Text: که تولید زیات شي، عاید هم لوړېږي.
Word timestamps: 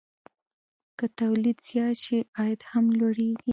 که 0.97 1.05
تولید 1.19 1.57
زیات 1.67 1.95
شي، 2.03 2.17
عاید 2.37 2.61
هم 2.71 2.85
لوړېږي. 2.97 3.49